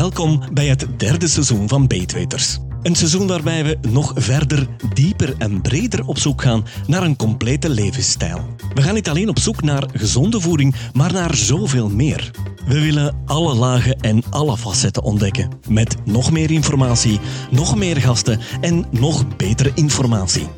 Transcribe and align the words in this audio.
Welkom 0.00 0.42
bij 0.52 0.66
het 0.66 0.86
derde 0.96 1.28
seizoen 1.28 1.68
van 1.68 1.86
Beetweters. 1.86 2.58
Een 2.82 2.94
seizoen 2.94 3.26
waarbij 3.26 3.64
we 3.64 3.78
nog 3.88 4.12
verder, 4.14 4.68
dieper 4.94 5.34
en 5.38 5.60
breder 5.60 6.06
op 6.06 6.18
zoek 6.18 6.42
gaan 6.42 6.64
naar 6.86 7.02
een 7.02 7.16
complete 7.16 7.68
levensstijl. 7.68 8.54
We 8.74 8.82
gaan 8.82 8.94
niet 8.94 9.08
alleen 9.08 9.28
op 9.28 9.38
zoek 9.38 9.62
naar 9.62 9.88
gezonde 9.92 10.40
voeding, 10.40 10.74
maar 10.92 11.12
naar 11.12 11.34
zoveel 11.34 11.88
meer. 11.88 12.30
We 12.66 12.80
willen 12.80 13.16
alle 13.26 13.54
lagen 13.54 14.00
en 14.00 14.22
alle 14.30 14.56
facetten 14.56 15.02
ontdekken. 15.02 15.48
Met 15.68 15.96
nog 16.04 16.30
meer 16.30 16.50
informatie, 16.50 17.20
nog 17.50 17.76
meer 17.76 17.96
gasten 17.96 18.40
en 18.60 18.86
nog 18.90 19.36
betere 19.36 19.70
informatie. 19.74 20.48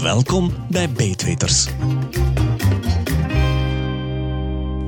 Welkom 0.00 0.52
bij 0.70 0.90
Beetweters. 0.90 1.66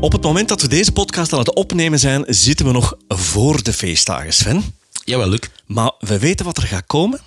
Op 0.01 0.13
het 0.13 0.23
moment 0.23 0.49
dat 0.49 0.61
we 0.61 0.69
deze 0.69 0.93
podcast 0.93 1.33
aan 1.33 1.39
het 1.39 1.55
opnemen 1.55 1.99
zijn, 1.99 2.25
zitten 2.27 2.67
we 2.67 2.73
nog 2.73 2.97
voor 3.09 3.63
de 3.63 3.73
feestdagen, 3.73 4.33
Sven. 4.33 4.75
Jawel, 5.05 5.29
Luc. 5.29 5.41
Maar 5.67 5.93
we 5.99 6.19
weten 6.19 6.45
wat 6.45 6.57
er 6.57 6.63
gaat 6.63 6.87
komen. 6.87 7.21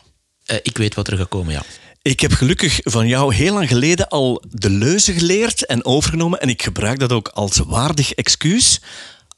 Uh, 0.46 0.58
ik 0.62 0.78
weet 0.78 0.96
wat 0.96 1.08
er 1.08 1.18
gaat 1.18 1.28
komen, 1.28 1.54
ja. 1.54 1.64
Ik 2.02 2.20
heb 2.20 2.32
gelukkig 2.32 2.80
van 2.84 3.08
jou 3.08 3.34
heel 3.34 3.54
lang 3.54 3.68
geleden 3.68 4.08
al 4.08 4.44
de 4.50 4.70
leuze 4.70 5.14
geleerd 5.14 5.66
en 5.66 5.86
overgenomen. 5.86 6.40
En 6.40 6.50
ik 6.50 6.64
gebruik 6.64 7.00
dat 7.00 7.12
ook 7.12 7.28
als 7.28 7.58
waardig 7.58 8.14
excuus. 8.14 8.82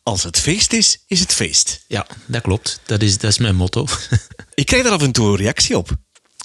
Als 0.04 0.24
het 0.24 0.40
feest 0.40 0.74
is, 0.74 1.04
is 1.08 1.20
het 1.20 1.34
feest. 1.34 1.84
Ja, 1.88 2.08
dat 2.26 2.42
klopt. 2.42 2.80
Dat 2.86 3.02
is, 3.02 3.18
dat 3.18 3.32
is 3.32 3.38
mijn 3.38 3.56
motto. 3.56 3.88
ik 4.54 4.66
krijg 4.66 4.84
daar 4.84 4.92
af 4.92 5.02
en 5.02 5.12
toe 5.12 5.28
een 5.28 5.36
reactie 5.36 5.78
op. 5.78 5.90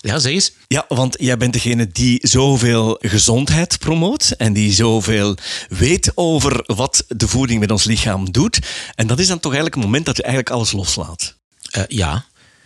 Ja, 0.01 0.19
zeg 0.19 0.33
eens. 0.33 0.53
Ja, 0.69 0.85
want 0.89 1.17
jij 1.21 1.37
bent 1.37 1.53
degene 1.53 1.89
die 1.93 2.19
zoveel 2.23 2.97
gezondheid 3.01 3.79
promoot 3.79 4.31
en 4.37 4.53
die 4.53 4.73
zoveel 4.73 5.37
weet 5.69 6.13
over 6.15 6.63
wat 6.67 7.05
de 7.09 7.29
voeding 7.29 7.61
met 7.61 7.71
ons 7.71 7.85
lichaam 7.85 8.33
doet. 8.33 8.59
En 8.95 9.07
dat 9.07 9.19
is 9.19 9.27
dan 9.27 9.41
toch 9.41 9.53
eigenlijk 9.53 9.75
het 9.75 9.85
moment 9.85 10.07
dat 10.07 10.17
je 10.17 10.23
eigenlijk 10.23 10.55
alles 10.55 10.73
loslaat. 10.73 11.35
Uh, 11.77 11.83
ja. 11.89 12.25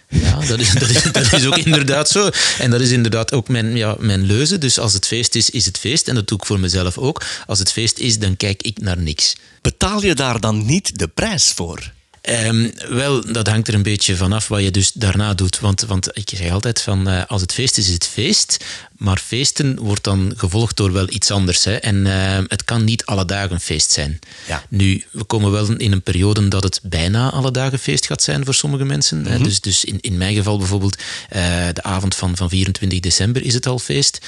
Ja, 0.08 0.40
dat 0.46 0.58
is, 0.58 0.72
dat, 0.82 0.88
is, 0.88 1.02
dat 1.02 1.32
is 1.32 1.46
ook 1.46 1.56
inderdaad 1.56 2.08
zo. 2.08 2.30
En 2.58 2.70
dat 2.70 2.80
is 2.80 2.90
inderdaad 2.90 3.32
ook 3.32 3.48
mijn, 3.48 3.76
ja, 3.76 3.96
mijn 3.98 4.22
leuze. 4.22 4.58
Dus 4.58 4.78
als 4.78 4.92
het 4.92 5.06
feest 5.06 5.34
is, 5.34 5.50
is 5.50 5.66
het 5.66 5.78
feest. 5.78 6.08
En 6.08 6.14
dat 6.14 6.28
doe 6.28 6.38
ik 6.38 6.46
voor 6.46 6.60
mezelf 6.60 6.98
ook. 6.98 7.22
Als 7.46 7.58
het 7.58 7.72
feest 7.72 7.98
is, 7.98 8.18
dan 8.18 8.36
kijk 8.36 8.62
ik 8.62 8.80
naar 8.80 8.98
niks. 8.98 9.36
Betaal 9.60 10.04
je 10.04 10.14
daar 10.14 10.40
dan 10.40 10.66
niet 10.66 10.98
de 10.98 11.08
prijs 11.08 11.52
voor? 11.52 11.92
Um, 12.30 12.72
wel, 12.88 13.32
dat 13.32 13.48
hangt 13.48 13.68
er 13.68 13.74
een 13.74 13.82
beetje 13.82 14.16
vanaf 14.16 14.48
wat 14.48 14.62
je 14.62 14.70
dus 14.70 14.92
daarna 14.92 15.34
doet. 15.34 15.60
Want, 15.60 15.80
want 15.80 16.08
ik 16.12 16.30
zeg 16.34 16.50
altijd 16.50 16.80
van, 16.80 17.08
uh, 17.08 17.22
als 17.26 17.40
het 17.40 17.52
feest 17.52 17.78
is, 17.78 17.86
is 17.86 17.94
het 17.94 18.06
feest. 18.06 18.64
Maar 18.96 19.18
feesten 19.18 19.80
wordt 19.80 20.04
dan 20.04 20.32
gevolgd 20.36 20.76
door 20.76 20.92
wel 20.92 21.10
iets 21.10 21.30
anders. 21.30 21.64
Hè. 21.64 21.74
En 21.74 21.96
uh, 22.06 22.38
het 22.46 22.64
kan 22.64 22.84
niet 22.84 23.04
alle 23.04 23.24
dagen 23.24 23.60
feest 23.60 23.90
zijn. 23.90 24.18
Ja. 24.46 24.64
Nu, 24.68 25.04
we 25.10 25.24
komen 25.24 25.50
wel 25.50 25.76
in 25.76 25.92
een 25.92 26.02
periode 26.02 26.48
dat 26.48 26.62
het 26.62 26.80
bijna 26.82 27.30
alle 27.30 27.50
dagen 27.50 27.78
feest 27.78 28.06
gaat 28.06 28.22
zijn 28.22 28.44
voor 28.44 28.54
sommige 28.54 28.84
mensen. 28.84 29.18
Mm 29.18 29.26
-hmm. 29.26 29.42
Dus, 29.42 29.60
dus 29.60 29.84
in, 29.84 30.00
in 30.00 30.16
mijn 30.16 30.34
geval 30.34 30.58
bijvoorbeeld, 30.58 30.96
uh, 30.96 31.42
de 31.72 31.82
avond 31.82 32.14
van, 32.14 32.36
van 32.36 32.48
24 32.48 33.00
december 33.00 33.44
is 33.44 33.54
het 33.54 33.66
al 33.66 33.78
feest. 33.78 34.18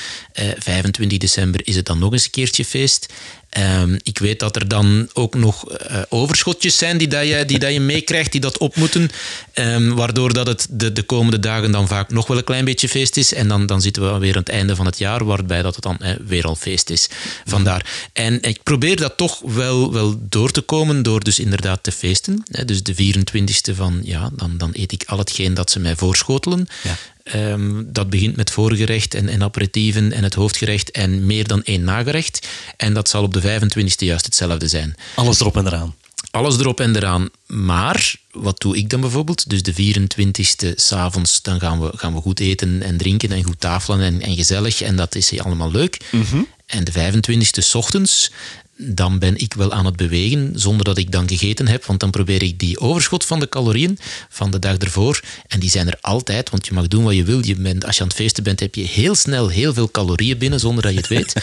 25 0.59 1.19
december 1.19 1.61
is 1.67 1.77
het 1.77 1.87
dan 1.87 1.99
nog 1.99 2.13
eens 2.13 2.25
een 2.25 2.31
keertje 2.31 2.65
feest. 2.65 3.13
Um, 3.59 3.99
ik 4.03 4.19
weet 4.19 4.41
dat 4.41 4.57
er 4.57 4.69
dan 4.69 5.09
ook 5.13 5.35
nog 5.35 5.71
uh, 5.71 6.03
overschotjes 6.09 6.79
zijn 6.79 6.99
die, 6.99 7.09
dat 7.09 7.27
je, 7.27 7.45
die 7.45 7.59
dat 7.59 7.73
je 7.73 7.81
meekrijgt, 7.81 8.33
die 8.33 8.41
dat 8.41 8.59
op 8.59 8.77
moeten. 8.77 9.11
Um, 9.55 9.95
waardoor 9.95 10.33
dat 10.33 10.47
het 10.47 10.67
de, 10.71 10.93
de 10.93 11.03
komende 11.03 11.39
dagen 11.39 11.71
dan 11.71 11.89
vaak 11.89 12.11
nog 12.11 12.27
wel 12.27 12.37
een 12.37 12.45
klein 12.45 12.65
beetje 12.65 12.89
feest 12.89 13.17
is. 13.17 13.35
En 13.35 13.49
dan, 13.49 13.67
dan 13.67 13.83
zitten 13.83 14.13
we 14.13 14.19
weer 14.19 14.33
aan 14.35 14.41
het 14.41 14.49
einde 14.49 14.77
van 14.77 14.87
het 14.87 14.99
jaar, 14.99 15.25
waarbij 15.25 15.63
dat 15.63 15.75
het 15.75 15.85
dan 15.85 15.99
eh, 15.99 16.15
weer 16.27 16.45
al 16.45 16.55
feest 16.55 16.91
is. 16.91 17.09
Vandaar. 17.45 17.87
En 18.13 18.43
ik 18.43 18.63
probeer 18.63 18.97
dat 18.97 19.17
toch 19.17 19.41
wel, 19.45 19.93
wel 19.93 20.19
door 20.21 20.51
te 20.51 20.61
komen 20.61 21.03
door 21.03 21.21
dus 21.21 21.39
inderdaad 21.39 21.83
te 21.83 21.93
feesten. 21.93 22.43
Dus 22.65 22.83
de 22.83 22.95
24e 22.95 23.75
van, 23.75 24.01
ja, 24.03 24.31
dan, 24.33 24.59
dan 24.59 24.71
eet 24.73 24.93
ik 24.93 25.05
al 25.07 25.19
hetgeen 25.19 25.55
dat 25.55 25.71
ze 25.71 25.81
mij 25.81 25.97
voorschotelen. 25.97 26.67
Ja. 26.83 26.97
Um, 27.33 27.93
dat 27.93 28.11
begint 28.11 28.37
met 28.37 28.51
voorgerecht 28.51 29.15
en, 29.15 29.29
en 29.29 29.43
aperitieven 29.43 30.13
en 30.13 30.23
het 30.23 30.35
hoofdgerecht 30.35 30.91
en 30.91 31.27
meer 31.27 31.47
dan 31.47 31.63
één 31.63 31.85
nagerecht. 31.85 32.49
En 32.77 32.95
dat 32.95 33.09
zal 33.09 33.23
op 33.23 33.33
de 33.33 33.43
25e 33.43 33.97
juist 33.97 34.25
hetzelfde 34.25 34.69
zijn. 34.69 34.95
Alles 35.15 35.41
erop 35.41 35.57
en 35.57 35.67
eraan. 35.67 35.95
Alles 36.31 36.59
erop 36.59 36.81
en 36.81 36.97
eraan. 36.97 37.29
Maar 37.47 38.15
wat 38.33 38.61
doe 38.61 38.77
ik 38.77 38.91
dan 38.91 39.01
bijvoorbeeld? 39.01 39.51
Dus 39.51 39.63
de 39.63 39.75
24e 39.75 40.75
s'avonds, 40.75 41.43
dan 41.43 41.61
gaan 41.61 41.81
we, 41.81 41.91
gaan 41.95 42.15
we 42.15 42.21
goed 42.21 42.41
eten 42.41 42.83
en 42.83 42.97
drinken 42.97 43.33
en 43.33 43.45
goed 43.45 43.61
tafelen 43.61 44.01
en, 44.01 44.21
en 44.21 44.37
gezellig. 44.37 44.81
En 44.81 44.97
dat 44.97 45.15
is 45.15 45.41
allemaal 45.41 45.71
leuk. 45.71 46.01
Mm 46.11 46.25
-hmm. 46.31 46.47
En 46.67 46.85
de 46.85 46.93
25e 46.93 47.59
s 47.59 47.75
ochtends, 47.75 48.31
dan 48.77 49.19
ben 49.19 49.37
ik 49.37 49.55
wel 49.55 49.73
aan 49.73 49.85
het 49.85 49.97
bewegen 49.97 50.53
zonder 50.55 50.85
dat 50.85 50.99
ik 50.99 51.13
dan 51.13 51.29
gegeten 51.29 51.69
heb. 51.69 51.85
Want 51.85 52.01
dan 52.01 52.11
probeer 52.11 52.43
ik 52.43 52.59
die 52.59 52.81
overschot 52.81 53.25
van 53.25 53.41
de 53.41 53.49
calorieën 53.49 53.99
van 54.29 54.51
de 54.51 54.59
dag 54.59 54.77
ervoor. 54.77 55.21
En 55.47 55.61
die 55.61 55.71
zijn 55.71 55.87
er 55.87 55.99
altijd, 56.01 56.51
want 56.51 56.67
je 56.67 56.73
mag 56.73 56.89
doen 56.89 57.05
wat 57.05 57.15
je 57.15 57.25
wil. 57.25 57.45
Je 57.45 57.55
bent, 57.55 57.85
als 57.85 57.97
je 57.97 58.03
aan 58.03 58.09
het 58.09 58.17
feesten 58.17 58.43
bent, 58.43 58.61
heb 58.61 58.75
je 58.75 58.83
heel 58.83 59.15
snel 59.15 59.49
heel 59.49 59.75
veel 59.75 59.91
calorieën 59.91 60.39
binnen 60.39 60.61
zonder 60.61 60.83
dat 60.83 60.93
je 60.93 60.99
het 60.99 61.09
weet. 61.09 61.35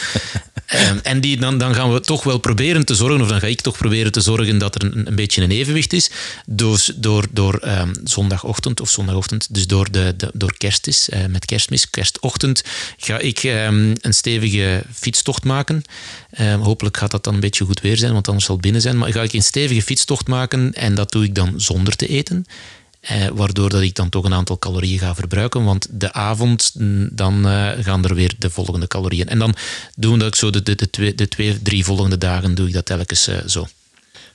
Um, 0.73 0.99
en 1.03 1.21
die, 1.21 1.39
dan, 1.39 1.57
dan 1.57 1.75
gaan 1.75 1.93
we 1.93 1.99
toch 1.99 2.23
wel 2.23 2.37
proberen 2.37 2.85
te 2.85 2.95
zorgen, 2.95 3.21
of 3.21 3.27
dan 3.27 3.39
ga 3.39 3.47
ik 3.47 3.61
toch 3.61 3.77
proberen 3.77 4.11
te 4.11 4.21
zorgen 4.21 4.57
dat 4.57 4.75
er 4.75 4.83
een, 4.83 5.07
een 5.07 5.15
beetje 5.15 5.41
een 5.41 5.51
evenwicht 5.51 5.93
is. 5.93 6.09
Dus 6.45 6.91
door, 6.95 7.25
door 7.31 7.61
um, 7.65 7.91
zondagochtend 8.03 8.81
of 8.81 8.89
zondagochtend, 8.89 9.53
dus 9.53 9.67
door, 9.67 9.91
de, 9.91 10.13
de 10.17 10.29
door 10.33 10.57
kerst 10.57 10.87
is, 10.87 11.09
uh, 11.13 11.25
met 11.25 11.45
kerstmis, 11.45 11.89
kerstochtend, 11.89 12.63
ga 12.97 13.19
ik 13.19 13.43
um, 13.43 13.93
een 14.01 14.13
stevige 14.13 14.83
fietstocht 14.93 15.43
maken. 15.43 15.83
hopelijk 16.61 16.97
gaat 16.97 17.11
dat 17.11 17.23
dan 17.23 17.33
een 17.33 17.39
beetje 17.39 17.65
goed 17.65 17.81
weer 17.81 17.97
zijn, 17.97 18.13
want 18.13 18.27
anders 18.27 18.45
zal 18.45 18.55
het 18.55 18.63
binnen 18.63 18.81
zijn. 18.81 18.97
Maar 18.97 19.11
ga 19.11 19.23
ik 19.23 19.33
een 19.33 19.43
stevige 19.43 19.81
fietstocht 19.81 20.27
maken 20.27 20.73
en 20.73 20.95
dat 20.95 21.11
doe 21.11 21.23
ik 21.23 21.35
dan 21.35 21.53
zonder 21.57 21.95
te 21.95 22.07
eten. 22.07 22.45
Eh, 23.01 23.27
waardoor 23.33 23.69
dat 23.69 23.81
ik 23.81 23.95
dan 23.95 24.09
toch 24.09 24.23
een 24.23 24.33
aantal 24.33 24.59
calorieën 24.59 24.99
ga 24.99 25.15
verbruiken. 25.15 25.63
Want 25.63 25.87
de 25.89 26.13
avond, 26.13 26.71
dan 27.11 27.47
uh, 27.47 27.69
gaan 27.79 28.03
er 28.03 28.15
weer 28.15 28.33
de 28.37 28.49
volgende 28.49 28.87
calorieën. 28.87 29.27
En 29.27 29.39
dan 29.39 29.55
doen 29.95 30.13
we 30.13 30.19
dat 30.19 30.37
zo 30.37 30.49
de, 30.49 30.61
de, 30.63 30.89
twee, 30.89 31.15
de 31.15 31.27
twee, 31.27 31.61
drie 31.61 31.85
volgende 31.85 32.17
dagen 32.17 32.55
doe 32.55 32.67
ik 32.67 32.73
dat 32.73 32.85
telkens 32.85 33.27
uh, 33.27 33.37
zo. 33.47 33.67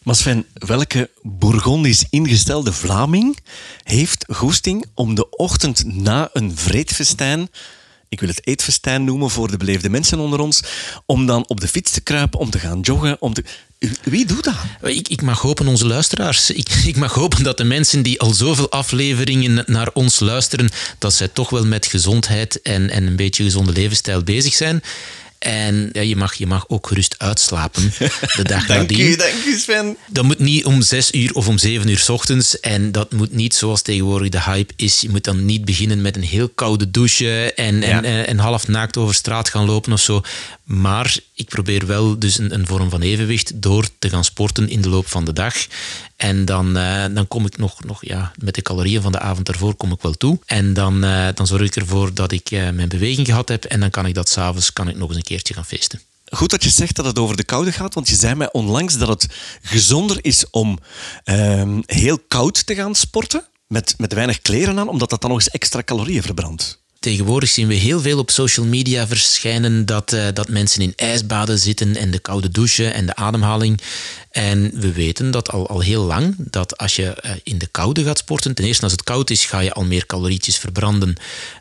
Maar 0.03 0.43
welke 0.53 1.11
Bourgondisch 1.23 2.07
ingestelde 2.11 2.73
Vlaming 2.73 3.39
heeft 3.83 4.25
goesting 4.29 4.87
om 4.95 5.15
de 5.15 5.31
ochtend 5.31 5.85
na 5.85 6.31
een 6.33 6.57
vreedfestijn 6.57 7.49
ik 8.09 8.21
wil 8.21 8.29
het 8.29 8.47
eetfestijn 8.47 9.05
noemen 9.05 9.31
voor 9.31 9.51
de 9.51 9.57
beleefde 9.57 9.89
mensen 9.89 10.19
onder 10.19 10.41
ons, 10.41 10.63
om 11.07 11.27
dan 11.27 11.45
op 11.49 11.61
de 11.61 11.69
fiets 11.69 11.91
te 11.91 12.01
kruipen, 12.01 12.39
om 12.39 12.51
te 12.51 12.59
gaan 12.59 12.81
joggen, 12.81 13.17
om 13.21 13.35
te... 13.35 13.45
Wie 14.03 14.27
doet 14.27 14.45
dat? 14.45 14.55
Ik, 14.83 15.09
ik 15.09 15.23
mag 15.23 15.41
hopen, 15.41 15.67
onze 15.67 15.87
luisteraars. 15.87 16.51
Ik, 16.51 16.69
ik, 16.93 16.97
mag 16.97 17.13
hopen 17.13 17.43
dat 17.43 17.57
de 17.57 17.65
mensen 17.65 18.03
die 18.03 18.21
al 18.21 18.35
zoveel 18.35 18.71
afleveringen 18.71 19.65
naar 19.67 19.91
ons 19.93 20.21
luisteren, 20.21 20.71
dat 20.99 21.15
zij 21.15 21.29
toch 21.29 21.51
wel 21.51 21.67
met 21.67 21.87
gezondheid 21.87 22.63
en, 22.63 22.91
en 22.91 23.07
een 23.07 23.17
beetje 23.17 23.45
gezonde 23.45 23.73
levensstijl 23.73 24.23
bezig 24.23 24.55
zijn. 24.55 24.83
En 25.39 25.89
ja, 25.93 26.01
je, 26.01 26.17
mag, 26.17 26.35
je 26.35 26.47
mag 26.47 26.65
ook 26.69 26.87
gerust 26.87 27.15
uitslapen 27.19 27.93
de 28.37 28.43
dag 28.43 28.67
dank 28.67 28.81
nadien. 28.81 29.01
U, 29.01 29.17
dank 29.17 29.45
u, 29.47 29.59
Sven. 29.59 29.97
Dat 30.07 30.25
moet 30.25 30.39
niet 30.39 30.65
om 30.65 30.83
zes 30.83 31.13
uur 31.13 31.33
of 31.35 31.49
om 31.49 31.59
zeven 31.59 31.89
uur 31.89 31.99
s 31.99 32.09
ochtends. 32.09 32.61
En 32.61 32.93
dat 32.93 33.13
moet 33.13 33.33
niet 33.33 33.55
zoals 33.55 33.83
tegenwoordig 33.83 34.29
de 34.29 34.43
hype 34.43 34.73
is. 34.77 35.01
Je 35.01 35.09
moet 35.11 35.25
dan 35.25 35.45
niet 35.45 35.65
beginnen 35.65 36.03
met 36.03 36.17
een 36.17 36.23
heel 36.23 36.49
koude 36.49 36.91
douche 36.91 37.53
en, 37.55 37.81
Ja. 37.81 37.87
en, 37.87 38.05
en, 38.05 38.27
en 38.27 38.39
half 38.39 38.69
naakt 38.69 38.97
over 38.97 39.15
straat 39.15 39.49
gaan 39.49 39.65
lopen 39.65 39.93
of 39.93 40.01
zo. 40.01 40.23
Maar 40.65 41.17
ik 41.35 41.49
probeer 41.49 41.87
wel 41.87 42.19
dus 42.19 42.39
een, 42.39 42.55
een 42.55 42.67
vorm 42.67 42.91
van 42.91 43.01
evenwicht 43.01 43.63
door 43.63 43.89
te 43.99 44.09
gaan 44.09 44.25
sporten 44.25 44.69
in 44.69 44.81
de 44.81 44.89
loop 44.89 45.07
van 45.09 45.25
de 45.25 45.33
dag. 45.33 45.55
En 46.17 46.45
dan, 46.45 46.77
uh, 46.77 47.05
dan 47.15 47.29
kom 47.29 47.47
ik 47.47 47.57
nog, 47.59 47.85
nog 47.85 48.05
ja, 48.07 48.33
met 48.43 48.55
de 48.55 48.63
calorieën 48.63 49.03
van 49.03 49.13
de 49.13 49.19
avond 49.19 49.49
ervoor 49.49 49.75
kom 49.75 49.93
ik 49.93 50.01
wel 50.03 50.13
toe. 50.13 50.39
En 50.47 50.75
dan, 50.75 51.05
uh, 51.05 51.27
dan 51.35 51.47
zorg 51.47 51.63
ik 51.63 51.77
ervoor 51.77 52.15
dat 52.15 52.33
ik 52.33 52.51
uh, 52.51 52.71
mijn 52.71 52.89
beweging 52.89 53.27
gehad 53.27 53.49
heb. 53.49 53.65
En 53.65 53.81
dan 53.81 53.91
kan 53.91 54.07
ik 54.07 54.15
dat 54.15 54.29
s'avonds 54.29 54.73
kan 54.73 54.89
ik 54.89 54.97
nog 54.97 55.09
eens 55.09 55.17
een 55.17 55.23
keertje 55.27 55.55
gaan 55.55 55.65
feesten. 55.65 56.01
Goed 56.25 56.51
dat 56.51 56.65
je 56.65 56.71
zegt 56.71 56.97
dat 56.97 57.05
het 57.05 57.19
over 57.19 57.37
de 57.37 57.45
koude 57.45 57.73
gaat, 57.73 57.95
want 57.95 58.09
je 58.09 58.15
zei 58.15 58.35
mij 58.35 58.53
onlangs 58.53 58.99
dat 58.99 59.09
het 59.09 59.27
gezonder 59.63 60.25
is 60.25 60.51
om 60.51 60.79
um, 61.25 61.83
heel 61.87 62.19
koud 62.19 62.67
te 62.67 62.75
gaan 62.75 62.95
sporten, 62.95 63.47
met, 63.67 63.95
met 63.99 64.13
weinig 64.13 64.41
kleren 64.41 64.79
aan, 64.79 64.89
omdat 64.89 65.11
dat 65.11 65.21
dan 65.21 65.31
nog 65.31 65.39
eens 65.39 65.51
extra 65.51 65.83
calorieën 65.83 66.23
verbrandt. 66.23 66.85
Tegenwoordig 67.07 67.49
zien 67.49 67.69
we 67.69 67.75
heel 67.75 68.01
veel 68.01 68.19
op 68.19 68.31
social 68.31 68.67
media 68.67 69.07
verschijnen 69.07 69.87
dat, 69.87 70.13
uh, 70.13 70.27
dat 70.35 70.49
mensen 70.49 70.83
in 70.83 70.93
ijsbaden 70.97 71.59
zitten 71.59 71.97
en 71.97 72.11
de 72.11 72.19
koude 72.19 72.51
douche 72.51 72.89
en 72.89 73.07
de 73.07 73.15
ademhaling. 73.15 73.81
En 74.31 74.71
we 74.75 74.93
weten 74.93 75.31
dat 75.31 75.51
al, 75.51 75.69
al 75.69 75.81
heel 75.81 76.05
lang, 76.05 76.35
dat 76.39 76.79
als 76.79 76.97
je 76.97 77.23
uh, 77.25 77.31
in 77.43 77.59
de 77.59 77.67
koude 77.67 78.05
gaat 78.05 78.19
sporten, 78.19 78.55
ten 78.55 78.65
eerste 78.65 78.83
als 78.83 78.93
het 78.93 79.03
koud 79.03 79.31
is, 79.31 79.45
ga 79.45 79.61
je 79.61 79.73
al 79.73 79.85
meer 79.85 80.07
calorietjes 80.07 80.57
verbranden. 80.57 81.15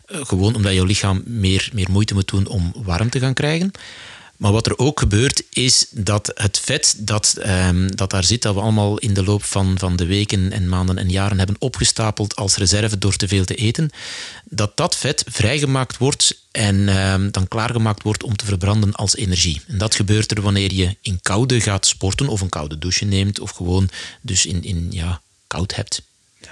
Uh, 0.08 0.26
gewoon 0.26 0.56
omdat 0.56 0.74
je 0.74 0.86
lichaam 0.86 1.24
meer, 1.26 1.70
meer 1.74 1.92
moeite 1.92 2.14
moet 2.14 2.28
doen 2.28 2.48
om 2.48 2.74
warm 2.76 3.10
te 3.10 3.20
gaan 3.20 3.34
krijgen. 3.34 3.72
Maar 4.38 4.52
wat 4.52 4.66
er 4.66 4.78
ook 4.78 5.00
gebeurt, 5.00 5.44
is 5.50 5.86
dat 5.90 6.32
het 6.34 6.60
vet 6.60 6.96
dat, 6.98 7.36
um, 7.46 7.96
dat 7.96 8.10
daar 8.10 8.24
zit, 8.24 8.42
dat 8.42 8.54
we 8.54 8.62
allemaal 8.62 8.98
in 8.98 9.14
de 9.14 9.24
loop 9.24 9.44
van, 9.44 9.80
van 9.80 9.96
de 9.96 10.06
weken 10.06 10.52
en 10.52 10.70
maanden 10.70 10.98
en 10.98 11.10
jaren 11.10 11.38
hebben 11.38 11.56
opgestapeld 11.60 12.36
als 12.36 12.56
reserve 12.56 12.98
door 12.98 13.16
te 13.16 13.28
veel 13.28 13.46
te 13.46 13.56
eten, 13.56 13.90
dat 14.44 14.78
dat 14.78 14.96
vet 14.96 15.24
vrijgemaakt 15.28 15.98
wordt 15.98 16.44
en 16.52 16.98
um, 16.98 17.32
dan 17.32 17.48
klaargemaakt 17.48 18.04
wordt 18.04 18.24
om 18.24 18.36
te 18.36 18.46
verbranden 18.46 18.94
als 18.94 19.16
energie. 19.16 19.62
En 19.68 19.78
dat 19.78 19.96
gebeurt 19.96 20.32
er 20.32 20.42
wanneer 20.42 20.74
je 20.74 20.96
in 21.02 21.20
koude 21.22 21.62
gaat 21.62 21.86
sporten 21.86 22.28
of 22.28 22.42
een 22.42 22.50
koude 22.50 22.78
douche 22.78 23.06
neemt 23.06 23.40
of 23.40 23.52
gewoon 23.52 23.90
dus 24.22 24.46
in, 24.46 24.64
in 24.64 24.88
ja, 24.90 25.22
koud 25.48 25.76
hebt. 25.76 26.02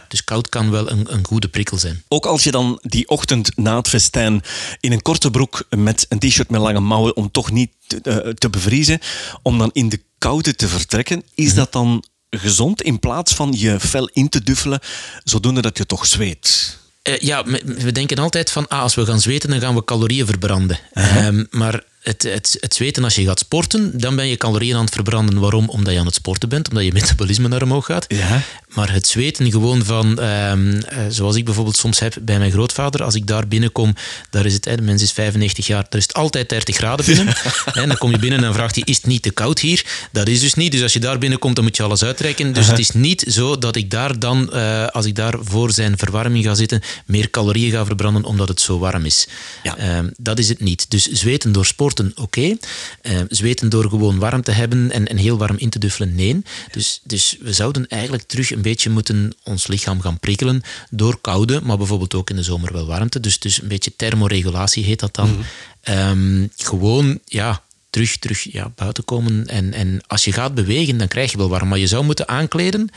Dus 0.07 0.23
koud 0.23 0.49
kan 0.49 0.71
wel 0.71 0.91
een, 0.91 1.13
een 1.13 1.25
goede 1.25 1.47
prikkel 1.47 1.77
zijn. 1.77 2.03
Ook 2.07 2.25
als 2.25 2.43
je 2.43 2.51
dan 2.51 2.79
die 2.81 3.09
ochtend 3.09 3.57
na 3.57 3.77
het 3.77 3.87
festijn 3.87 4.41
in 4.79 4.91
een 4.91 5.01
korte 5.01 5.31
broek 5.31 5.63
met 5.69 6.05
een 6.09 6.19
t-shirt 6.19 6.49
met 6.49 6.61
lange 6.61 6.79
mouwen 6.79 7.15
om 7.15 7.31
toch 7.31 7.51
niet 7.51 7.69
te, 7.87 8.01
eh, 8.01 8.29
te 8.29 8.49
bevriezen, 8.49 8.99
om 9.41 9.57
dan 9.57 9.69
in 9.73 9.89
de 9.89 10.01
koude 10.17 10.55
te 10.55 10.67
vertrekken, 10.67 11.23
is 11.35 11.47
Mhm. 11.47 11.55
dat 11.55 11.71
dan 11.71 12.03
gezond 12.29 12.81
in 12.81 12.99
plaats 12.99 13.33
van 13.33 13.53
je 13.57 13.79
fel 13.79 14.09
in 14.13 14.29
te 14.29 14.43
duffelen, 14.43 14.79
zodoende 15.23 15.61
dat 15.61 15.77
je 15.77 15.85
toch 15.85 16.05
zweet? 16.05 16.77
Eh, 17.01 17.17
ja, 17.17 17.43
we 17.65 17.91
denken 17.91 18.17
altijd 18.17 18.51
van 18.51 18.67
ah, 18.67 18.81
als 18.81 18.95
we 18.95 19.05
gaan 19.05 19.19
zweten, 19.21 19.49
dan 19.49 19.59
gaan 19.59 19.75
we 19.75 19.83
calorieën 19.83 20.25
verbranden. 20.25 20.79
Ehm, 20.93 21.43
maar 21.49 21.83
het, 22.03 22.23
het, 22.23 22.57
het 22.59 22.73
zweten, 22.73 23.03
als 23.03 23.15
je 23.15 23.23
gaat 23.23 23.39
sporten, 23.39 23.99
dan 23.99 24.15
ben 24.15 24.27
je 24.27 24.37
calorieën 24.37 24.75
aan 24.75 24.85
het 24.85 24.93
verbranden. 24.93 25.39
Waarom? 25.39 25.69
Omdat 25.69 25.93
je 25.93 25.99
aan 25.99 26.05
het 26.05 26.15
sporten 26.15 26.49
bent, 26.49 26.69
omdat 26.69 26.83
je 26.83 26.93
metabolisme 26.93 27.47
naar 27.47 27.61
omhoog 27.61 27.85
gaat. 27.85 28.05
Ja. 28.07 28.41
Maar 28.67 28.91
het 28.91 29.07
zweten 29.07 29.51
gewoon 29.51 29.85
van, 29.85 30.19
ehm, 30.19 30.81
eh, 30.81 30.97
zoals 31.09 31.35
ik 31.35 31.45
bijvoorbeeld 31.45 31.77
soms 31.77 31.99
heb 31.99 32.15
bij 32.21 32.37
mijn 32.37 32.51
grootvader, 32.51 33.03
als 33.03 33.15
ik 33.15 33.27
daar 33.27 33.47
binnenkom, 33.47 33.95
daar 34.29 34.45
is 34.45 34.53
het, 34.53 34.63
de 34.63 34.81
mens 34.81 35.01
is 35.01 35.11
95 35.11 35.67
jaar, 35.67 35.85
daar 35.89 35.99
is 35.99 36.07
het 36.07 36.13
altijd 36.13 36.49
30 36.49 36.75
graden 36.75 37.05
binnen. 37.05 37.35
En 37.73 37.87
dan 37.89 37.97
kom 37.97 38.11
je 38.11 38.19
binnen 38.19 38.43
en 38.43 38.53
vraagt 38.53 38.75
hij, 38.75 38.83
is 38.85 38.95
het 38.95 39.05
niet 39.05 39.21
te 39.21 39.31
koud 39.31 39.59
hier? 39.59 39.85
Dat 40.11 40.27
is 40.27 40.39
dus 40.39 40.53
niet. 40.53 40.71
Dus 40.71 40.81
als 40.81 40.93
je 40.93 40.99
daar 40.99 41.17
binnenkomt, 41.17 41.55
dan 41.55 41.63
moet 41.63 41.77
je 41.77 41.83
alles 41.83 42.03
uittrekken. 42.03 42.53
Dus 42.53 42.67
het 42.67 42.79
is 42.79 42.91
niet 42.91 43.25
zo 43.27 43.57
dat 43.57 43.75
ik 43.75 43.91
daar 43.91 44.19
dan, 44.19 44.53
eh, 44.53 44.87
als 44.87 45.05
ik 45.05 45.15
daar 45.15 45.33
voor 45.41 45.71
zijn 45.71 45.97
verwarming 45.97 46.45
ga 46.45 46.55
zitten, 46.55 46.81
meer 47.05 47.29
calorieën 47.29 47.71
ga 47.71 47.85
verbranden 47.85 48.23
omdat 48.23 48.47
het 48.47 48.61
zo 48.61 48.79
warm 48.79 49.05
is. 49.05 49.27
Ja. 49.63 49.77
Ehm, 49.77 50.09
dat 50.17 50.39
is 50.39 50.49
het 50.49 50.59
niet. 50.59 50.89
Dus 50.89 51.05
zweten 51.05 51.51
door 51.51 51.65
sporten, 51.93 52.23
oké. 52.23 52.57
Ehm, 53.01 53.25
zweten 53.29 53.69
door 53.69 53.89
gewoon 53.89 54.19
warm 54.19 54.41
te 54.41 54.51
hebben 54.51 54.91
en, 54.91 55.07
en 55.07 55.17
heel 55.17 55.37
warm 55.37 55.57
in 55.57 55.69
te 55.69 55.79
duffelen, 55.79 56.15
nee. 56.15 56.41
Dus, 56.71 57.01
dus 57.03 57.37
we 57.41 57.53
zouden 57.53 57.87
eigenlijk 57.87 58.23
terug 58.23 58.51
een 58.51 58.61
beetje 58.61 58.89
moeten 58.89 59.33
ons 59.43 59.67
lichaam 59.67 60.01
gaan 60.01 60.19
prikkelen 60.19 60.61
door 60.89 61.21
koude, 61.21 61.61
maar 61.63 61.77
bijvoorbeeld 61.77 62.13
ook 62.13 62.29
in 62.29 62.35
de 62.35 62.43
zomer 62.43 62.73
wel 62.73 62.85
warmte. 62.85 63.19
Dus, 63.19 63.39
dus 63.39 63.61
een 63.61 63.67
beetje 63.67 63.95
thermoregulatie 63.95 64.83
heet 64.83 64.99
dat 64.99 65.15
dan. 65.15 65.43
Ehm, 65.81 66.47
gewoon, 66.55 67.19
ja, 67.25 67.63
terug, 67.89 68.17
terug 68.17 68.51
ja, 68.51 68.71
buiten 68.75 69.05
komen. 69.05 69.47
En, 69.47 69.73
en 69.73 70.01
als 70.07 70.23
je 70.23 70.31
gaat 70.31 70.53
bewegen, 70.53 70.97
dan 70.97 71.07
krijg 71.07 71.31
je 71.31 71.37
wel 71.37 71.49
warm. 71.49 71.67
Maar 71.67 71.77
je 71.77 71.87
zou 71.87 72.03
moeten 72.03 72.27
aankleden 72.27 72.89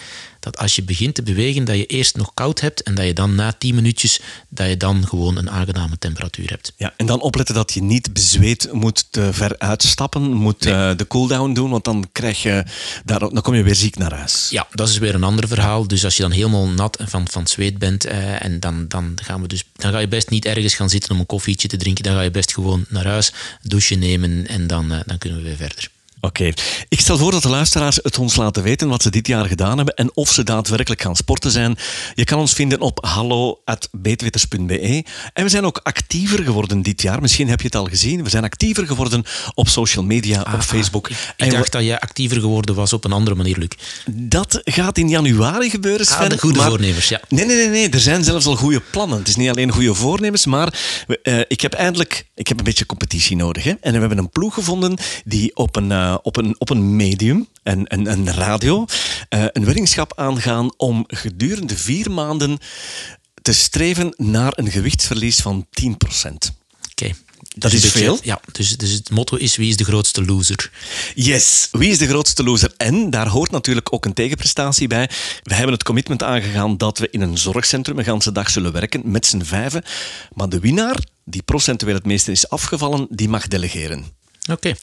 dat 0.47 0.59
als 0.59 0.77
je 0.77 0.83
begint 0.83 1.15
te 1.15 1.23
bewegen, 1.23 1.65
dat 1.65 1.77
je 1.77 1.87
eerst 1.87 2.17
nog 2.17 2.35
koud 2.35 2.61
hebt 2.61 2.83
en 2.83 2.95
dat 2.95 3.05
je 3.05 3.13
dan 3.13 3.35
na 3.35 3.53
10 3.53 3.75
minuutjes, 3.75 4.21
dat 4.49 4.69
je 4.69 4.77
dan 4.77 5.07
gewoon 5.07 5.37
een 5.37 5.51
aangename 5.51 5.99
temperatuur 5.99 6.49
hebt. 6.49 6.73
Ja, 6.77 6.95
en 6.97 7.07
dan 7.07 7.21
opletten 7.21 7.55
dat 7.55 7.73
je 7.73 7.83
niet 7.83 8.13
bezweet 8.13 8.69
moet 8.73 9.07
te 9.11 9.33
ver 9.33 9.59
uitstappen, 9.59 10.33
moet 10.33 10.67
eh, 10.67 10.97
de 10.97 11.07
cooldown 11.07 11.53
doen, 11.53 11.71
want 11.71 11.85
dan, 11.85 12.09
krijg 12.13 12.43
je, 12.43 12.65
daar, 13.05 13.19
dan 13.19 13.41
kom 13.43 13.55
je 13.55 13.63
weer 13.63 13.75
ziek 13.75 13.97
naar 13.97 14.15
huis. 14.15 14.47
Ja, 14.51 14.67
dat 14.71 14.89
is 14.89 14.99
weer 14.99 15.15
een 15.15 15.25
ander 15.25 15.49
verhaal. 15.49 15.89
Dus 15.89 16.05
als 16.05 16.17
je 16.17 16.23
dan 16.23 16.33
helemaal 16.33 16.69
nat 16.69 16.97
en 16.97 17.09
van, 17.09 17.29
van 17.29 17.47
zweet 17.47 17.79
bent, 17.79 18.05
eh, 18.05 18.45
en 18.45 18.61
dan, 18.61 18.89
dan, 18.89 19.19
gaan 19.23 19.43
we 19.43 19.49
dus, 19.49 19.65
dan 19.77 19.93
ga 19.93 19.99
je 19.99 20.09
best 20.09 20.31
niet 20.31 20.45
ergens 20.45 20.75
gaan 20.75 20.91
zitten 20.91 21.11
om 21.11 21.19
een 21.19 21.27
koffietje 21.27 21.69
te 21.69 21.77
drinken. 21.77 22.05
Dan 22.05 22.15
ga 22.15 22.21
je 22.21 22.31
best 22.31 22.55
gewoon 22.55 22.85
naar 22.89 23.07
huis, 23.07 23.33
douche 23.63 23.95
nemen 23.95 24.47
en 24.47 24.67
dan, 24.67 24.93
eh, 24.93 24.99
dan 25.07 25.19
kunnen 25.19 25.39
we 25.39 25.45
weer 25.45 25.57
verder. 25.57 25.95
Oké. 26.27 26.53
Ik 26.89 27.01
stel 27.01 27.19
voor 27.19 27.31
dat 27.31 27.43
de 27.43 27.49
luisteraars 27.49 27.99
het 28.03 28.19
ons 28.19 28.37
laten 28.37 28.63
weten 28.63 28.89
wat 28.89 29.03
ze 29.03 29.11
dit 29.11 29.27
jaar 29.27 29.45
gedaan 29.45 29.77
hebben 29.77 29.95
en 29.95 30.11
of 30.15 30.33
ze 30.33 30.43
daadwerkelijk 30.43 31.03
gaan 31.03 31.17
sporten 31.17 31.51
zijn. 31.51 31.77
Je 32.15 32.25
kan 32.25 32.39
ons 32.39 32.53
vinden 32.53 32.81
op 32.81 33.05
hallo.beetwitters.be. 33.05 35.05
En 35.33 35.43
we 35.45 35.49
zijn 35.49 35.65
ook 35.65 35.81
actiever 35.83 36.43
geworden 36.45 36.83
dit 36.83 37.03
jaar. 37.03 37.21
Misschien 37.21 37.49
heb 37.49 37.61
je 37.61 37.67
het 37.67 37.77
al 37.77 37.85
gezien. 37.85 38.23
We 38.23 38.29
zijn 38.31 38.45
actiever 38.45 38.87
geworden 38.87 39.25
op 39.55 39.69
social 39.69 40.05
media, 40.05 40.41
op 40.55 40.61
Facebook. 40.63 41.09
Ik, 41.09 41.17
En 41.37 41.47
ik 41.47 41.53
we- 41.53 41.59
dacht 41.59 41.73
dat 41.73 41.83
jij 41.83 42.01
actiever 42.01 42.41
geworden 42.41 42.75
was 42.75 42.93
op 42.93 43.05
een 43.05 43.13
andere 43.13 43.37
manier, 43.37 43.59
Luc. 43.59 43.69
Dat 44.11 44.61
gaat 44.65 44.99
in 44.99 45.09
januari 45.09 45.71
gebeuren, 45.71 46.07
Sven. 46.07 46.19
Ah, 46.19 46.29
de 46.29 46.39
goede 46.39 46.59
maar- 46.59 46.69
voornemens, 46.69 47.09
ja. 47.09 47.21
Nee, 47.29 47.47
nee, 47.47 47.57
nee, 47.57 47.69
nee. 47.69 47.89
Er 47.89 48.01
zijn 48.01 48.25
zelfs 48.25 48.47
al 48.47 48.57
goede 48.57 48.81
plannen. 48.91 49.19
Het 49.19 49.29
is 49.29 49.37
niet 49.37 49.49
alleen 49.51 49.71
goede 49.73 49.95
voornemens, 49.95 50.47
maar 50.47 50.79
eh, 51.23 51.39
ik 51.49 51.61
heb 51.61 51.73
eindelijk 51.73 52.27
ik 52.35 52.49
heb 52.49 52.59
een 52.59 52.65
beetje 52.65 52.87
competitie 52.87 53.37
nodig. 53.37 53.65
Hè? 53.65 53.73
En 53.81 53.93
we 53.93 53.99
hebben 53.99 54.19
een 54.19 54.31
ploeg 54.31 54.55
gevonden 54.55 54.97
die 55.25 55.57
op 55.57 55.77
een, 55.77 55.93
eh, 56.17 56.23
op 56.23 56.37
een, 56.37 56.55
op 56.59 56.71
een 56.71 56.97
medium, 56.97 57.49
een, 57.63 57.85
een, 57.89 58.11
een 58.11 58.33
radio, 58.33 58.85
eh, 59.29 59.45
een 59.53 59.65
weddingschap 59.65 60.13
aangaan 60.19 60.73
om 60.77 61.05
gedurende 61.07 61.77
vier 61.77 62.11
maanden 62.11 62.59
te 63.43 63.53
streven 63.53 64.15
naar 64.17 64.53
een 64.55 64.71
gewichtsverlies 64.71 65.41
van 65.41 65.67
10%. 65.71 66.55
Oké. 66.91 67.13
Dat 67.59 67.71
Dus 67.71 67.85
is 67.85 67.93
beetje- 67.93 67.99
veel. 68.07 68.19
Ja, 68.23 68.41
dus, 68.53 68.77
dus 68.77 68.91
het 68.93 69.11
motto 69.11 69.37
is 69.37 69.57
wie 69.57 69.69
is 69.69 69.77
de 69.77 69.85
grootste 69.85 70.25
loser? 70.25 70.71
Yes, 71.15 71.69
wie 71.73 71.91
is 71.91 71.99
de 71.99 72.07
grootste 72.07 72.43
loser? 72.45 72.75
En 72.77 73.11
daar 73.11 73.29
hoort 73.29 73.51
natuurlijk 73.51 73.93
ook 73.93 74.05
een 74.05 74.13
tegenprestatie 74.13 74.87
bij. 74.89 75.11
We 75.43 75.55
hebben 75.55 75.73
het 75.73 75.83
commitment 75.83 76.23
aangegaan 76.23 76.77
dat 76.77 76.99
we 76.99 77.09
in 77.11 77.21
een 77.21 77.39
zorgcentrum 77.39 77.99
een 77.99 78.05
ganse 78.05 78.33
dag 78.33 78.51
zullen 78.51 78.73
werken 78.73 79.01
met 79.05 79.27
z'n 79.27 79.43
vijven. 79.43 79.83
Maar 80.35 80.49
de 80.49 80.59
winnaar, 80.61 80.97
die 81.25 81.43
procentueel 81.43 81.95
het 81.95 82.07
meeste 82.07 82.31
is 82.31 82.49
afgevallen, 82.49 83.07
die 83.11 83.29
mag 83.29 83.49
delegeren. 83.49 84.05
Oké. 84.51 84.75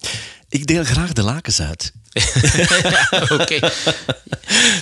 Ik 0.50 0.68
deel 0.68 0.84
graag 0.84 1.14
de 1.14 1.22
lakens 1.24 1.62
uit. 1.62 1.92
Ja, 2.54 3.28
Oké. 3.30 3.60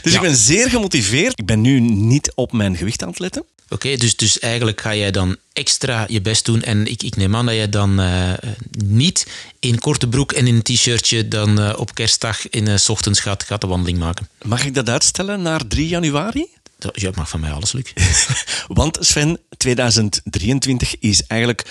Dus 0.01 0.12
Ja. 0.13 0.16
ik 0.16 0.22
ben 0.22 0.36
zeer 0.36 0.69
gemotiveerd. 0.69 1.39
Ik 1.39 1.45
ben 1.45 1.62
nu 1.62 1.80
niet 1.80 2.31
op 2.36 2.51
mijn 2.51 2.78
gewicht 2.78 3.01
aan 3.04 3.10
het 3.10 3.19
letten. 3.19 3.45
Oké, 3.69 3.95
dus, 3.95 4.16
dus 4.16 4.39
eigenlijk 4.39 4.81
ga 4.81 4.95
jij 4.95 5.12
dan 5.12 5.36
extra 5.54 6.06
je 6.10 6.22
best 6.22 6.45
doen. 6.45 6.62
En 6.62 6.88
ik, 6.88 7.04
ik 7.04 7.16
neem 7.16 7.36
aan 7.36 7.45
dat 7.45 7.56
jij 7.56 7.69
dan 7.69 8.00
eh, 8.00 8.31
niet 8.78 9.28
in 9.60 9.80
korte 9.80 10.07
broek 10.07 10.31
en 10.31 10.48
in 10.48 10.56
een 10.56 10.62
t-shirtje 10.62 11.27
dan 11.27 11.60
eh, 11.62 11.80
op 11.80 11.95
kerstdag 11.95 12.50
in 12.50 12.68
eh, 12.68 12.77
's 12.77 12.89
ochtends 12.89 13.19
gaat, 13.19 13.44
gaat 13.44 13.62
de 13.62 13.68
wandeling 13.68 13.98
maken. 14.00 14.30
Mag 14.42 14.66
ik 14.66 14.74
dat 14.74 14.89
uitstellen 14.89 15.42
naar 15.42 15.68
3 15.68 15.88
januari? 15.88 16.48
Dat 16.77 17.01
ja, 17.01 17.12
mag 17.16 17.30
van 17.30 17.39
mij 17.39 17.51
alles, 17.51 17.72
Luc. 17.72 17.94
Want 18.68 18.98
Sven, 19.01 19.39
2023 19.57 20.95
is 21.00 21.24
eigenlijk, 21.27 21.66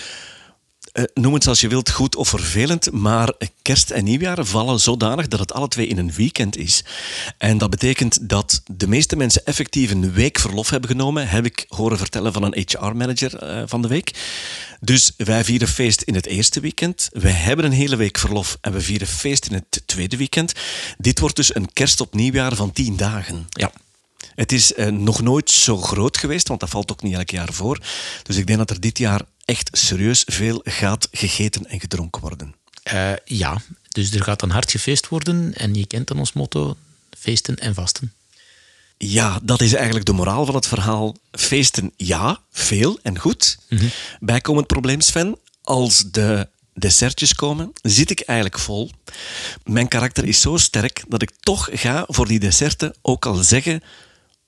eh, 0.91 1.03
noem 1.13 1.33
het 1.33 1.43
zoals 1.43 1.61
je 1.61 1.67
wilt, 1.67 1.91
goed 1.91 2.15
of 2.15 2.29
vervelend, 2.29 2.91
maar 2.91 3.33
kerst 3.61 3.89
en 3.89 4.03
nieuwjaar 4.03 4.45
vallen 4.45 4.79
zodanig 4.79 5.27
dat 5.27 5.39
het 5.39 5.53
alle 5.53 5.67
twee 5.67 5.87
in 5.87 5.97
een 5.97 6.11
weekend 6.11 6.57
is. 6.57 6.83
En 7.37 7.57
dat 7.57 7.69
betekent 7.69 8.29
dat 8.29 8.61
de 8.71 8.87
meeste 8.87 9.15
mensen 9.15 9.45
effectief 9.45 9.91
een 9.91 10.11
week 10.11 10.39
verlof 10.39 10.69
hebben 10.69 10.89
genomen, 10.89 11.27
heb 11.27 11.45
ik 11.45 11.65
horen 11.67 11.97
vertellen 11.97 12.33
van 12.33 12.43
een 12.43 12.65
HR-manager 12.67 13.35
eh, 13.35 13.63
van 13.65 13.81
de 13.81 13.87
week. 13.87 14.13
Dus 14.79 15.13
wij 15.17 15.43
vieren 15.43 15.67
feest 15.67 16.01
in 16.01 16.15
het 16.15 16.25
eerste 16.25 16.59
weekend. 16.59 17.09
Wij 17.13 17.31
hebben 17.31 17.65
een 17.65 17.71
hele 17.71 17.95
week 17.95 18.17
verlof 18.17 18.57
en 18.61 18.71
we 18.71 18.81
vieren 18.81 19.07
feest 19.07 19.45
in 19.45 19.53
het 19.53 19.81
tweede 19.85 20.17
weekend. 20.17 20.53
Dit 20.97 21.19
wordt 21.19 21.35
dus 21.35 21.55
een 21.55 21.73
kerst 21.73 22.01
op 22.01 22.13
nieuwjaar 22.13 22.55
van 22.55 22.71
tien 22.71 22.95
dagen. 22.95 23.47
Ja. 23.49 23.71
Het 24.35 24.51
is 24.51 24.73
eh, 24.73 24.87
nog 24.87 25.21
nooit 25.21 25.49
zo 25.49 25.77
groot 25.77 26.17
geweest, 26.17 26.47
want 26.47 26.59
dat 26.59 26.69
valt 26.69 26.91
ook 26.91 27.01
niet 27.03 27.13
elk 27.13 27.29
jaar 27.29 27.53
voor. 27.53 27.79
Dus 28.23 28.35
ik 28.35 28.47
denk 28.47 28.59
dat 28.59 28.69
er 28.69 28.79
dit 28.79 28.97
jaar 28.97 29.21
echt 29.51 29.69
serieus 29.71 30.23
veel 30.25 30.61
gaat 30.63 31.07
gegeten 31.11 31.65
en 31.65 31.79
gedronken 31.79 32.21
worden. 32.21 32.55
Eh, 32.83 33.11
ja, 33.25 33.61
dus 33.89 34.11
er 34.11 34.23
gaat 34.23 34.39
dan 34.39 34.49
hard 34.49 34.71
gefeest 34.71 35.07
worden. 35.07 35.53
En 35.53 35.73
je 35.73 35.85
kent 35.85 36.07
dan 36.07 36.19
ons 36.19 36.33
motto, 36.33 36.77
feesten 37.17 37.55
en 37.55 37.73
vasten. 37.73 38.13
Ja, 38.97 39.39
dat 39.43 39.61
is 39.61 39.73
eigenlijk 39.73 40.05
de 40.05 40.13
moraal 40.13 40.45
van 40.45 40.55
het 40.55 40.67
verhaal. 40.67 41.15
Feesten, 41.31 41.91
ja, 41.95 42.39
veel 42.51 42.99
en 43.01 43.19
goed. 43.19 43.57
Bijkomend 44.19 44.67
probleem, 44.67 45.01
Sven, 45.01 45.37
als 45.61 46.03
de 46.11 46.47
dessertjes 46.73 47.33
komen, 47.33 47.71
zit 47.81 48.09
ik 48.09 48.19
eigenlijk 48.19 48.59
vol. 48.59 48.91
Mijn 49.63 49.87
karakter 49.87 50.25
is 50.25 50.41
zo 50.41 50.57
sterk 50.57 51.03
dat 51.07 51.21
ik 51.21 51.31
toch 51.39 51.69
ga 51.71 52.03
voor 52.07 52.27
die 52.27 52.39
desserten, 52.39 52.93
ook 53.01 53.25
al 53.25 53.35
zeggen 53.35 53.83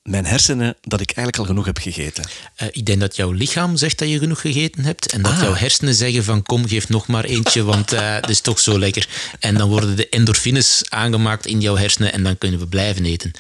mijn 0.04 0.26
hersenen 0.26 0.76
dat 0.82 1.02
ik 1.02 1.08
eigenlijk 1.08 1.38
al 1.38 1.46
genoeg 1.46 1.66
heb 1.66 1.78
gegeten. 1.78 2.24
Eh, 2.56 2.68
ik 2.72 2.86
denk 2.86 3.00
dat 3.00 3.16
jouw 3.16 3.32
lichaam 3.32 3.78
zegt 3.78 4.00
dat 4.00 4.10
je 4.10 4.18
genoeg 4.20 4.42
gegeten 4.42 4.84
hebt. 4.84 5.12
En 5.12 5.22
dat 5.22 5.32
Ah. 5.32 5.42
jouw 5.42 5.54
hersenen 5.56 5.94
zeggen 5.94 6.24
van 6.24 6.44
kom, 6.44 6.68
geef 6.68 6.90
nog 6.90 7.08
maar 7.08 7.24
eentje, 7.24 7.64
want 7.64 7.92
eh 7.94 8.16
het 8.16 8.30
is 8.30 8.42
toch 8.42 8.60
zo 8.60 8.80
lekker. 8.80 9.08
En 9.40 9.56
dan 9.56 9.70
worden 9.70 9.96
de 9.96 10.10
endorfines 10.10 10.82
aangemaakt 10.90 11.46
in 11.46 11.62
jouw 11.62 11.76
hersenen 11.76 12.14
en 12.14 12.24
dan 12.24 12.38
kunnen 12.38 12.60
we 12.60 12.68
blijven 12.68 13.06
eten. 13.06 13.32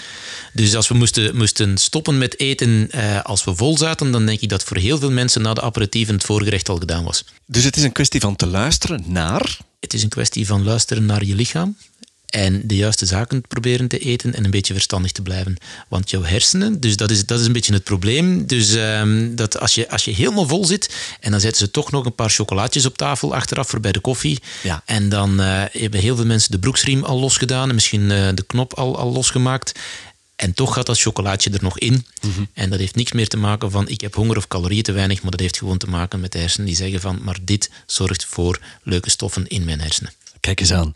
Dus 0.53 0.75
als 0.75 0.87
we 0.87 0.93
moesten, 0.93 1.35
moesten 1.35 1.77
stoppen 1.77 2.17
met 2.17 2.39
eten 2.39 2.87
eh, 2.91 3.21
als 3.21 3.43
we 3.43 3.55
vol 3.55 3.77
zaten, 3.77 4.11
dan 4.11 4.25
denk 4.25 4.39
ik 4.39 4.49
dat 4.49 4.63
voor 4.63 4.77
heel 4.77 4.97
veel 4.99 5.11
mensen 5.11 5.41
na 5.41 5.53
de 5.53 5.61
aperitieven 5.61 6.13
het 6.13 6.23
voorgerecht 6.23 6.69
al 6.69 6.77
gedaan 6.77 7.03
was. 7.03 7.25
Dus 7.45 7.63
het 7.63 7.77
is 7.77 7.83
een 7.83 7.91
kwestie 7.91 8.19
van 8.19 8.35
te 8.35 8.45
luisteren 8.47 9.03
naar 9.07 9.57
Het 9.79 9.93
is 9.93 10.03
een 10.03 10.09
kwestie 10.09 10.45
van 10.45 10.63
luisteren 10.63 11.05
naar 11.05 11.23
je 11.25 11.35
lichaam 11.35 11.77
en 12.33 12.61
de 12.67 12.75
juiste 12.75 13.05
zaken 13.05 13.41
proberen 13.41 13.87
te 13.87 13.97
eten 13.97 14.33
en 14.33 14.43
een 14.43 14.51
beetje 14.51 14.73
verstandig 14.73 15.11
te 15.11 15.21
blijven. 15.21 15.57
Want 15.87 16.09
jouw 16.09 16.23
hersenen, 16.23 16.79
dus 16.79 16.97
dat 16.97 17.11
is, 17.11 17.25
dat 17.25 17.39
is 17.39 17.45
een 17.45 17.53
beetje 17.53 17.73
het 17.73 17.83
probleem. 17.83 18.47
Dus 18.47 18.75
ehm, 18.75 19.35
dat 19.35 19.59
als 19.59 19.75
je, 19.75 19.89
als 19.89 20.05
je 20.05 20.11
helemaal 20.11 20.47
vol 20.47 20.65
zit 20.65 20.95
en 21.19 21.31
dan 21.31 21.39
zetten 21.39 21.65
ze 21.65 21.71
toch 21.71 21.91
nog 21.91 22.05
een 22.05 22.15
paar 22.15 22.29
chocolaatjes 22.29 22.85
op 22.85 22.97
tafel 22.97 23.35
achteraf 23.35 23.69
voor 23.69 23.79
bij 23.79 23.91
de 23.91 23.99
koffie. 23.99 24.39
Ja. 24.63 24.81
En 24.85 25.09
dan 25.09 25.39
eh, 25.39 25.63
hebben 25.71 25.99
heel 25.99 26.15
veel 26.15 26.25
mensen 26.25 26.51
de 26.51 26.59
broeksriem 26.59 27.03
al 27.03 27.19
losgedaan 27.19 27.69
en 27.69 27.75
misschien 27.75 28.11
eh, 28.11 28.27
de 28.33 28.43
knop 28.47 28.73
al, 28.73 28.97
al 28.97 29.11
losgemaakt. 29.11 29.79
En 30.35 30.53
toch 30.53 30.73
gaat 30.73 30.85
dat 30.85 30.99
chocolaatje 30.99 31.49
er 31.49 31.63
nog 31.63 31.79
in. 31.79 32.05
En 32.53 32.69
dat 32.69 32.79
heeft 32.79 32.95
niks 32.95 33.11
meer 33.11 33.27
te 33.27 33.37
maken 33.37 33.71
van 33.71 33.87
ik 33.87 34.01
heb 34.01 34.15
honger 34.15 34.37
of 34.37 34.47
calorieën 34.47 34.83
te 34.83 34.91
weinig, 34.91 35.21
maar 35.21 35.31
dat 35.31 35.39
heeft 35.39 35.57
gewoon 35.57 35.77
te 35.77 35.89
maken 35.89 36.19
met 36.19 36.31
de 36.31 36.39
hersenen 36.39 36.67
die 36.67 36.75
zeggen 36.75 37.01
van 37.01 37.19
maar 37.23 37.37
dit 37.41 37.69
zorgt 37.85 38.25
voor 38.25 38.59
leuke 38.83 39.09
stoffen 39.09 39.47
in 39.47 39.65
mijn 39.65 39.81
hersenen. 39.81 40.13
Kijk 40.43 40.59
eens 40.59 40.73
aan. 40.73 40.93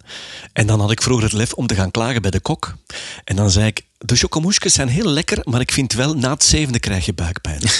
En 0.53 0.67
dan 0.67 0.79
had 0.79 0.91
ik 0.91 1.01
vroeger 1.01 1.25
het 1.25 1.33
lef 1.33 1.53
om 1.53 1.67
te 1.67 1.75
gaan 1.75 1.91
klagen 1.91 2.21
bij 2.21 2.31
de 2.31 2.39
kok. 2.39 2.75
En 3.23 3.35
dan 3.35 3.51
zei 3.51 3.65
ik, 3.65 3.85
de 3.97 4.15
chocomouches 4.15 4.73
zijn 4.73 4.87
heel 4.87 5.09
lekker, 5.09 5.39
maar 5.43 5.61
ik 5.61 5.71
vind 5.71 5.93
wel 5.93 6.13
na 6.13 6.29
het 6.29 6.43
zevende 6.43 6.79
krijg 6.79 7.05
je 7.05 7.13
buikpijn. 7.13 7.61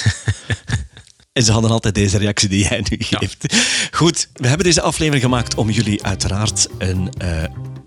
En 1.32 1.44
ze 1.44 1.52
hadden 1.52 1.70
altijd 1.70 1.94
deze 1.94 2.18
reactie 2.18 2.48
die 2.48 2.62
jij 2.62 2.84
nu 2.88 2.96
geeft. 3.00 3.54
Goed, 3.90 4.28
we 4.32 4.48
hebben 4.48 4.66
deze 4.66 4.80
aflevering 4.80 5.22
gemaakt 5.22 5.54
om 5.54 5.70
jullie 5.70 6.04
uiteraard 6.04 6.68
een 6.78 7.12
uh, 7.22 7.44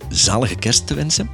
zalige 0.09 0.55
kerst 0.55 0.88
te 0.88 0.93
wensen. 0.93 1.29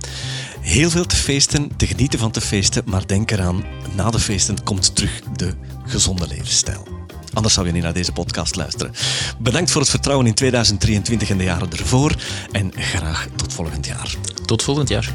Heel 0.62 0.90
veel 0.90 1.06
te 1.06 1.16
feesten, 1.16 1.76
te 1.76 1.88
genieten 1.88 2.20
van 2.20 2.32
te 2.32 2.42
feesten, 2.42 2.84
maar 2.86 3.08
denk 3.08 3.32
eraan, 3.32 3.66
na 3.96 4.10
de 4.10 4.20
feesten 4.20 4.64
komt 4.64 4.96
terug 4.96 5.22
de 5.36 5.54
gezonde 5.86 6.28
levensstijl. 6.28 6.97
Anders 7.38 7.56
zou 7.56 7.66
je 7.68 7.72
niet 7.72 7.84
naar 7.84 7.94
deze 7.94 8.12
podcast 8.12 8.56
luisteren. 8.56 8.94
Bedankt 9.38 9.72
voor 9.72 9.82
het 9.82 9.90
vertrouwen 9.90 10.28
in 10.28 10.34
2023 10.34 11.30
en 11.30 11.38
de 11.38 11.44
jaren 11.44 11.72
ervoor. 11.72 12.16
En 12.52 12.72
graag 12.76 13.28
tot 13.36 13.54
volgend 13.54 13.86
jaar. 13.86 14.16
Tot 14.46 14.64
volgend 14.64 14.90
jaar. 14.90 15.14